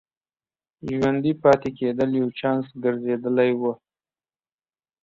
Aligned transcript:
ژوندي 0.91 1.33
پاتې 1.43 1.69
کېدل 1.77 2.09
یو 2.19 2.27
چانس 2.39 2.65
ګرځېدلی 2.83 3.51
و. 3.59 3.61